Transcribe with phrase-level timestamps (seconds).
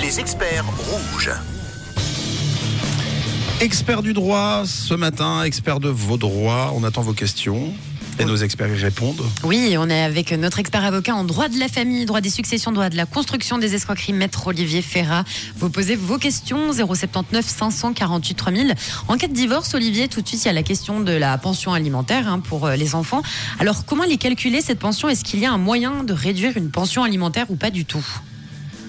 [0.00, 1.30] Les experts rouges.
[3.60, 6.72] Expert du droit ce matin, expert de vos droits.
[6.74, 7.72] On attend vos questions.
[8.18, 9.22] Et nos experts y répondent.
[9.42, 12.70] Oui, on est avec notre expert avocat en droit de la famille, droit des successions,
[12.70, 15.24] droit de la construction des escroqueries, maître Olivier Ferrat.
[15.56, 18.74] Vous posez vos questions 079 548 3000.
[19.08, 21.36] En cas de divorce, Olivier, tout de suite, il y a la question de la
[21.38, 23.22] pension alimentaire hein, pour euh, les enfants.
[23.58, 25.08] Alors, comment les calculer cette pension?
[25.08, 28.04] Est-ce qu'il y a un moyen de réduire une pension alimentaire ou pas du tout?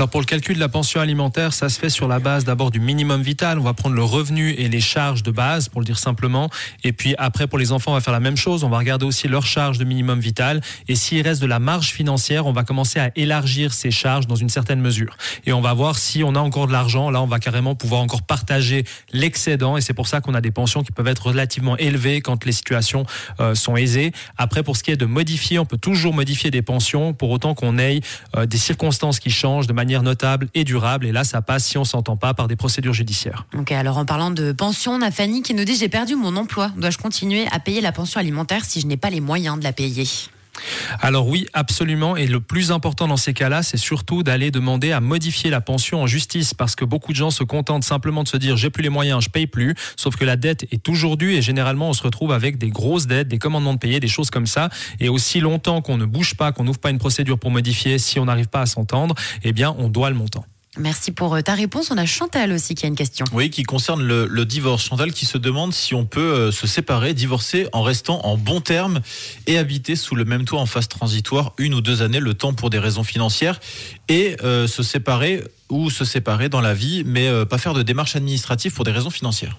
[0.00, 2.70] Alors pour le calcul de la pension alimentaire, ça se fait sur la base d'abord
[2.70, 3.58] du minimum vital.
[3.58, 6.48] On va prendre le revenu et les charges de base, pour le dire simplement.
[6.84, 8.64] Et puis après, pour les enfants, on va faire la même chose.
[8.64, 10.62] On va regarder aussi leurs charges de minimum vital.
[10.88, 14.36] Et s'il reste de la marge financière, on va commencer à élargir ces charges dans
[14.36, 15.18] une certaine mesure.
[15.44, 17.10] Et on va voir si on a encore de l'argent.
[17.10, 19.76] Là, on va carrément pouvoir encore partager l'excédent.
[19.76, 22.52] Et c'est pour ça qu'on a des pensions qui peuvent être relativement élevées quand les
[22.52, 23.04] situations
[23.38, 24.12] euh, sont aisées.
[24.38, 27.52] Après, pour ce qui est de modifier, on peut toujours modifier des pensions pour autant
[27.52, 28.00] qu'on ait
[28.34, 31.06] euh, des circonstances qui changent de manière notable et durable.
[31.06, 33.46] Et là, ça passe si on s'entend pas par des procédures judiciaires.
[33.58, 36.36] Ok, alors en parlant de pension, on a Fanny qui nous dit j'ai perdu mon
[36.36, 36.70] emploi.
[36.76, 39.72] Dois-je continuer à payer la pension alimentaire si je n'ai pas les moyens de la
[39.72, 40.04] payer?
[41.00, 42.16] Alors oui, absolument.
[42.16, 46.02] Et le plus important dans ces cas-là, c'est surtout d'aller demander à modifier la pension
[46.02, 48.82] en justice, parce que beaucoup de gens se contentent simplement de se dire j'ai plus
[48.82, 49.74] les moyens, je paye plus.
[49.96, 53.06] Sauf que la dette est toujours due et généralement on se retrouve avec des grosses
[53.06, 54.68] dettes, des commandements de payer, des choses comme ça.
[54.98, 58.18] Et aussi longtemps qu'on ne bouge pas, qu'on n'ouvre pas une procédure pour modifier, si
[58.18, 60.44] on n'arrive pas à s'entendre, eh bien on doit le montant.
[60.78, 61.90] Merci pour euh, ta réponse.
[61.90, 63.26] On a Chantal aussi qui a une question.
[63.32, 64.84] Oui, qui concerne le, divorce.
[64.84, 68.60] Chantal qui se demande si on peut euh, se séparer, divorcer en restant en bon
[68.60, 69.00] terme
[69.48, 72.54] et habiter sous le même toit en phase transitoire une ou deux années, le temps
[72.54, 73.58] pour des raisons financières,
[74.08, 78.16] et euh, se séparer ou se séparer dans la vie, mais pas faire de démarches
[78.16, 79.56] administratives pour des raisons financières.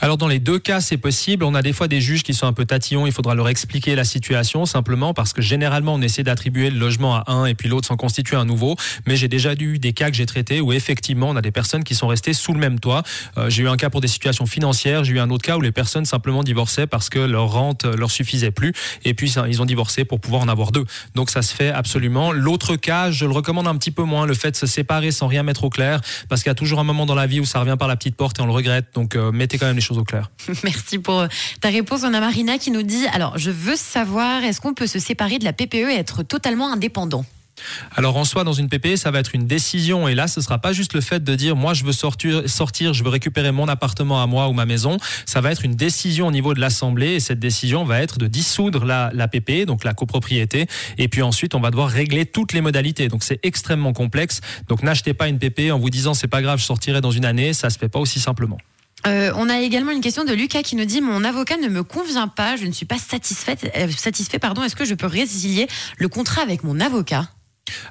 [0.00, 1.42] Alors dans les deux cas, c'est possible.
[1.42, 3.06] On a des fois des juges qui sont un peu tatillons.
[3.06, 7.16] Il faudra leur expliquer la situation simplement parce que généralement on essaie d'attribuer le logement
[7.16, 8.76] à un et puis l'autre s'en constitue un nouveau.
[9.08, 11.82] Mais j'ai déjà eu des cas que j'ai traités où effectivement on a des personnes
[11.82, 13.02] qui sont restées sous le même toit.
[13.38, 15.02] Euh, j'ai eu un cas pour des situations financières.
[15.02, 18.12] J'ai eu un autre cas où les personnes simplement divorçaient parce que leur rente leur
[18.12, 18.72] suffisait plus
[19.04, 20.84] et puis ils ont divorcé pour pouvoir en avoir deux.
[21.16, 22.30] Donc ça se fait absolument.
[22.30, 25.26] L'autre cas, je le recommande un petit peu moins, le fait de se séparer sans
[25.26, 27.44] rien mettre au clair parce qu'il y a toujours un moment dans la vie où
[27.44, 28.86] ça revient par la petite porte et on le regrette.
[28.94, 30.30] Donc euh, mettez quand même les choses au clair.
[30.64, 31.28] Merci pour euh,
[31.60, 32.02] ta réponse.
[32.04, 35.38] On a Marina qui nous dit alors, je veux savoir, est-ce qu'on peut se séparer
[35.38, 37.24] de la PPE et être totalement indépendant?
[37.96, 40.08] Alors en soi, dans une PPE, ça va être une décision.
[40.08, 42.94] Et là, ce sera pas juste le fait de dire moi je veux sortir, sortir,
[42.94, 44.96] je veux récupérer mon appartement à moi ou ma maison.
[45.26, 47.14] Ça va être une décision au niveau de l'Assemblée.
[47.14, 50.66] Et cette décision va être de dissoudre la, la PPE, donc la copropriété.
[50.98, 53.08] Et puis ensuite, on va devoir régler toutes les modalités.
[53.08, 54.40] Donc c'est extrêmement complexe.
[54.68, 57.24] Donc n'achetez pas une PPE en vous disant c'est pas grave, je sortirai dans une
[57.24, 57.52] année.
[57.52, 58.58] Ça se fait pas aussi simplement.
[59.06, 61.82] Euh, on a également une question de Lucas qui nous dit Mon avocat ne me
[61.82, 64.38] convient pas, je ne suis pas satisfaite, euh, satisfait.
[64.38, 67.28] Pardon, est-ce que je peux résilier le contrat avec mon avocat?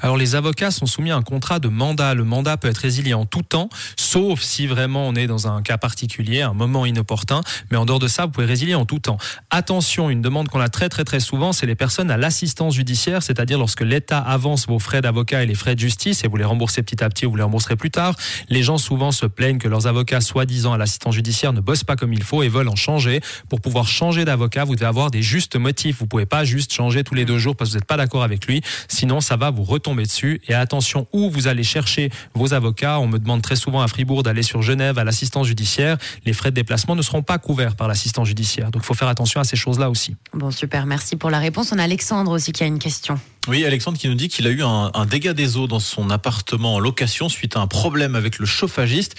[0.00, 2.14] Alors les avocats sont soumis à un contrat de mandat.
[2.14, 5.62] Le mandat peut être résilié en tout temps, sauf si vraiment on est dans un
[5.62, 7.40] cas particulier, un moment inopportun.
[7.70, 9.18] Mais en dehors de ça, vous pouvez résilier en tout temps.
[9.50, 13.22] Attention, une demande qu'on a très très très souvent, c'est les personnes à l'assistance judiciaire,
[13.22, 16.44] c'est-à-dire lorsque l'État avance vos frais d'avocat et les frais de justice et vous les
[16.44, 18.14] remboursez petit à petit ou vous les rembourserez plus tard.
[18.48, 21.96] Les gens souvent se plaignent que leurs avocats, soi-disant à l'assistance judiciaire, ne bossent pas
[21.96, 23.20] comme il faut et veulent en changer.
[23.48, 25.98] Pour pouvoir changer d'avocat, vous devez avoir des justes motifs.
[25.98, 28.22] Vous pouvez pas juste changer tous les deux jours parce que vous n'êtes pas d'accord
[28.22, 28.62] avec lui.
[28.88, 30.40] Sinon, ça va vous retomber dessus.
[30.48, 32.98] Et attention où vous allez chercher vos avocats.
[33.00, 35.98] On me demande très souvent à Fribourg d'aller sur Genève à l'assistance judiciaire.
[36.24, 38.70] Les frais de déplacement ne seront pas couverts par l'assistance judiciaire.
[38.70, 40.16] Donc il faut faire attention à ces choses-là aussi.
[40.32, 40.86] Bon, super.
[40.86, 41.72] Merci pour la réponse.
[41.72, 43.18] On a Alexandre aussi qui a une question.
[43.46, 46.76] Oui, Alexandre qui nous dit qu'il a eu un, dégât des eaux dans son appartement
[46.76, 49.16] en location suite à un problème avec le chauffagiste.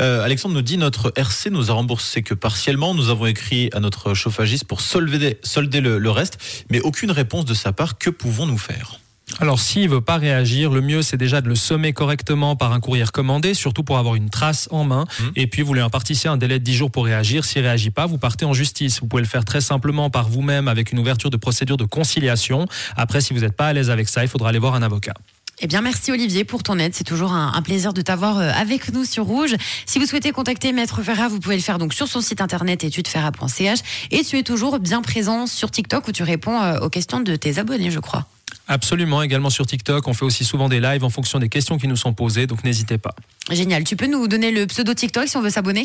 [0.00, 2.92] Euh, Alexandre nous dit notre RC nous a remboursé que partiellement.
[2.94, 6.38] Nous avons écrit à notre chauffagiste pour solder, solder le reste,
[6.70, 7.98] mais aucune réponse de sa part.
[7.98, 8.98] Que pouvons-nous faire?
[9.40, 12.80] Alors s'il veut pas réagir, le mieux c'est déjà de le sommer correctement par un
[12.80, 15.04] courrier commandé, surtout pour avoir une trace en main.
[15.04, 15.24] Mmh.
[15.36, 17.44] Et puis vous lui impartissez un délai de 10 jours pour réagir.
[17.44, 19.00] S'il réagit pas, vous partez en justice.
[19.00, 22.66] Vous pouvez le faire très simplement par vous-même avec une ouverture de procédure de conciliation.
[22.96, 25.14] Après, si vous n'êtes pas à l'aise avec ça, il faudra aller voir un avocat.
[25.60, 26.94] Eh bien, merci Olivier pour ton aide.
[26.94, 29.56] C'est toujours un, plaisir de t'avoir euh, avec nous sur Rouge.
[29.86, 32.84] Si vous souhaitez contacter Maître Ferrat, vous pouvez le faire donc sur son site internet
[32.84, 33.80] étudesferrat.ch.
[34.12, 37.34] Et tu es toujours bien présent sur TikTok où tu réponds euh, aux questions de
[37.34, 38.26] tes abonnés, je crois.
[38.68, 40.06] Absolument, également sur TikTok.
[40.06, 42.64] On fait aussi souvent des lives en fonction des questions qui nous sont posées, donc
[42.64, 43.14] n'hésitez pas.
[43.50, 43.84] Génial.
[43.84, 45.84] Tu peux nous donner le pseudo TikTok si on veut s'abonner?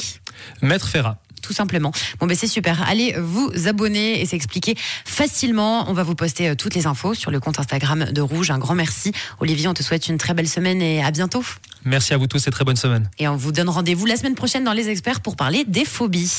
[0.61, 1.91] Maître Ferrat tout simplement.
[2.19, 2.81] Bon, ben c'est super.
[2.87, 4.75] Allez vous abonner et s'expliquer
[5.05, 5.89] facilement.
[5.89, 8.49] On va vous poster euh, toutes les infos sur le compte Instagram de Rouge.
[8.49, 9.11] Un grand merci.
[9.41, 11.43] Olivier, on te souhaite une très belle semaine et à bientôt.
[11.85, 13.09] Merci à vous tous et très bonne semaine.
[13.19, 16.31] Et on vous donne rendez-vous la semaine prochaine dans Les Experts pour parler des phobies.